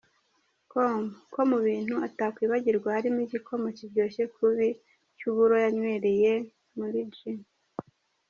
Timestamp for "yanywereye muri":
5.65-6.99